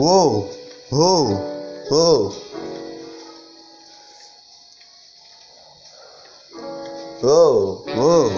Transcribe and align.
Uou, 0.00 0.48
uou, 0.92 1.28
uou. 1.90 2.36
Uou, 7.20 7.84
uou. 7.96 8.30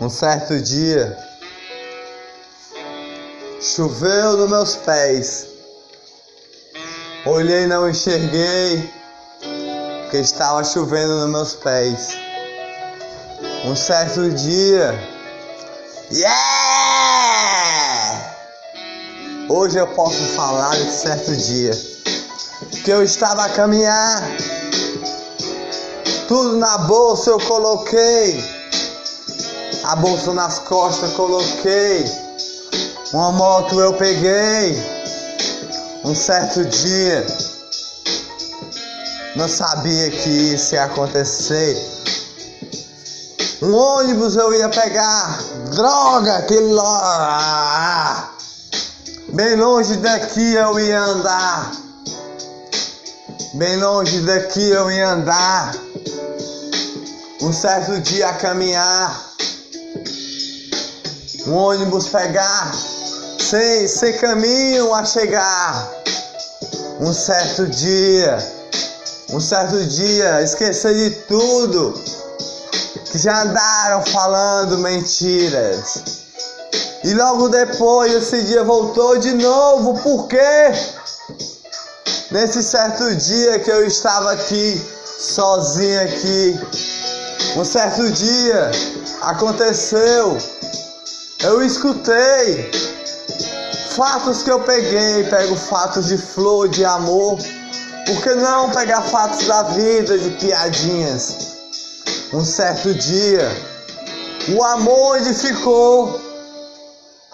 Um 0.00 0.08
certo 0.08 0.60
dia 0.60 1.18
choveu 3.60 4.36
nos 4.36 4.48
meus 4.48 4.76
pés. 4.76 5.48
Olhei, 7.24 7.66
não 7.66 7.90
enxerguei, 7.90 8.88
que 10.12 10.18
estava 10.18 10.62
chovendo 10.62 11.16
nos 11.16 11.30
meus 11.30 11.54
pés. 11.54 12.16
Um 13.64 13.74
certo 13.74 14.30
dia, 14.30 14.94
yeah! 16.12 16.86
Hoje 19.48 19.78
eu 19.78 19.86
posso 19.86 20.22
falar 20.34 20.70
desse 20.70 21.02
certo 21.02 21.36
dia 21.36 21.70
que 22.82 22.90
eu 22.90 23.00
estava 23.04 23.44
a 23.44 23.48
caminhar, 23.48 24.28
tudo 26.26 26.56
na 26.56 26.78
bolsa 26.78 27.30
eu 27.30 27.38
coloquei, 27.38 28.42
a 29.84 29.94
bolsa 29.94 30.34
nas 30.34 30.58
costas 30.58 31.12
coloquei, 31.12 32.04
uma 33.12 33.30
moto 33.30 33.80
eu 33.80 33.94
peguei. 33.94 34.96
Um 36.04 36.14
certo 36.14 36.64
dia, 36.64 37.26
não 39.36 39.48
sabia 39.48 40.10
que 40.10 40.28
isso 40.54 40.74
ia 40.74 40.84
acontecer. 40.84 41.76
Um 43.62 43.74
ônibus 43.74 44.36
eu 44.36 44.54
ia 44.54 44.68
pegar, 44.68 45.38
droga, 45.70 46.42
que 46.42 46.58
lá. 46.60 48.35
Bem 49.36 49.54
longe 49.54 49.96
daqui 49.98 50.54
eu 50.54 50.80
ia 50.80 50.98
andar. 50.98 51.70
Bem 53.52 53.76
longe 53.76 54.22
daqui 54.22 54.66
eu 54.70 54.90
ia 54.90 55.10
andar. 55.10 55.76
Um 57.42 57.52
certo 57.52 58.00
dia 58.00 58.32
caminhar. 58.32 59.34
Um 61.46 61.52
ônibus 61.52 62.08
pegar 62.08 62.72
sem, 63.38 63.86
sem 63.86 64.16
caminho 64.16 64.94
a 64.94 65.04
chegar. 65.04 65.86
Um 66.98 67.12
certo 67.12 67.66
dia, 67.66 68.38
um 69.28 69.38
certo 69.38 69.84
dia, 69.84 70.40
esquecer 70.40 70.94
de 70.94 71.10
tudo 71.26 71.92
que 73.12 73.18
já 73.18 73.42
andaram 73.42 74.02
falando 74.06 74.78
mentiras. 74.78 76.25
E 77.06 77.14
logo 77.14 77.48
depois 77.48 78.12
esse 78.12 78.42
dia 78.42 78.64
voltou 78.64 79.16
de 79.16 79.32
novo, 79.34 79.94
por 80.02 80.26
quê? 80.26 80.72
Nesse 82.32 82.64
certo 82.64 83.14
dia 83.14 83.60
que 83.60 83.70
eu 83.70 83.86
estava 83.86 84.32
aqui, 84.32 84.84
sozinho 85.16 86.02
aqui, 86.02 86.60
um 87.56 87.64
certo 87.64 88.10
dia 88.10 88.72
aconteceu, 89.22 90.36
eu 91.44 91.62
escutei 91.64 92.72
fatos 93.94 94.42
que 94.42 94.50
eu 94.50 94.58
peguei, 94.64 95.22
pego 95.30 95.54
fatos 95.54 96.08
de 96.08 96.18
flor, 96.18 96.68
de 96.68 96.84
amor. 96.84 97.38
Por 98.04 98.20
que 98.20 98.34
não 98.34 98.70
pegar 98.70 99.02
fatos 99.02 99.46
da 99.46 99.62
vida, 99.62 100.18
de 100.18 100.30
piadinhas? 100.30 101.36
Um 102.32 102.44
certo 102.44 102.92
dia, 102.92 103.48
o 104.56 104.64
amor 104.64 105.18
onde 105.18 105.32
ficou, 105.32 106.26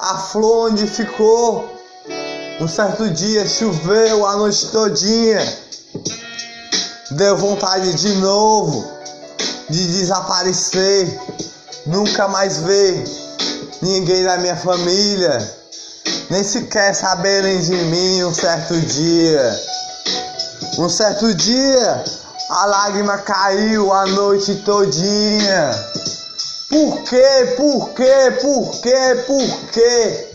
a 0.02 0.18
flor 0.18 0.70
onde 0.70 0.86
ficou. 0.86 1.64
Um 2.60 2.68
certo 2.68 3.08
dia 3.08 3.48
choveu 3.48 4.26
a 4.26 4.36
noite 4.36 4.66
todinha. 4.66 5.40
Deu 7.12 7.36
vontade 7.36 7.94
de 7.94 8.12
novo 8.16 8.90
de 9.70 9.86
desaparecer, 9.86 11.18
nunca 11.86 12.28
mais 12.28 12.58
ver 12.58 13.04
ninguém 13.80 14.22
da 14.24 14.36
minha 14.36 14.56
família 14.56 15.62
nem 16.32 16.42
sequer 16.42 16.94
saberem 16.94 17.60
de 17.60 17.76
mim 17.76 18.24
um 18.24 18.32
certo 18.32 18.80
dia. 18.80 19.60
Um 20.78 20.88
certo 20.88 21.34
dia, 21.34 22.04
a 22.48 22.64
lágrima 22.64 23.18
caiu 23.18 23.92
a 23.92 24.06
noite 24.06 24.54
todinha. 24.64 25.70
Por 26.72 27.02
quê? 27.02 27.54
Por 27.54 27.90
quê? 27.90 28.30
Por 28.40 28.80
quê? 28.80 29.24
Por 29.26 29.70
quê? 29.72 30.32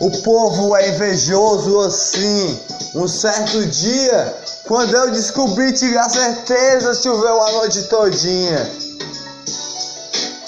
O 0.00 0.10
povo 0.22 0.76
é 0.76 0.88
invejoso 0.88 1.78
assim. 1.82 2.60
Um 2.96 3.06
certo 3.06 3.64
dia, 3.66 4.34
quando 4.64 4.92
eu 4.92 5.12
descobri, 5.12 5.72
tive 5.72 5.96
a 5.96 6.08
certeza, 6.08 7.00
choveu 7.00 7.40
a 7.40 7.52
noite 7.52 7.84
todinha. 7.84 8.68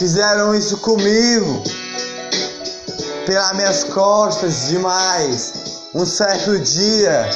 Fizeram 0.01 0.53
isso 0.53 0.77
comigo 0.79 1.63
pelas 3.25 3.53
minhas 3.53 3.85
costas 3.85 4.67
demais. 4.67 5.53
Um 5.95 6.05
certo 6.05 6.59
dia 6.59 7.31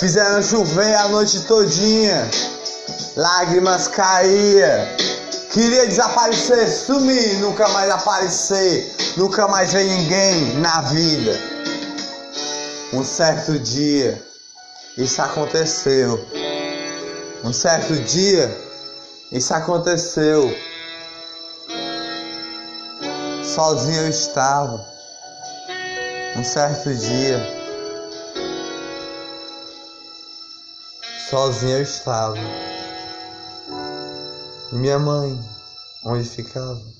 fizeram 0.00 0.42
chover 0.42 0.96
a 0.96 1.08
noite 1.10 1.42
todinha, 1.42 2.28
lágrimas 3.16 3.86
caíam. 3.86 5.07
Queria 5.52 5.86
desaparecer, 5.86 6.68
sumir, 6.68 7.38
nunca 7.40 7.68
mais 7.68 7.90
aparecer, 7.90 8.94
nunca 9.16 9.48
mais 9.48 9.72
ver 9.72 9.84
ninguém 9.84 10.58
na 10.58 10.82
vida. 10.82 11.32
Um 12.92 13.02
certo 13.02 13.58
dia 13.58 14.22
isso 14.96 15.22
aconteceu. 15.22 16.22
Um 17.42 17.52
certo 17.52 17.94
dia 18.02 18.54
isso 19.32 19.54
aconteceu. 19.54 20.54
Sozinho 23.42 24.02
eu 24.02 24.08
estava. 24.08 24.86
Um 26.36 26.44
certo 26.44 26.94
dia, 26.94 27.40
sozinho 31.28 31.78
eu 31.78 31.82
estava. 31.82 32.36
E 34.70 34.74
minha 34.74 34.98
mãe, 34.98 35.38
onde 36.04 36.28
ficava? 36.28 36.97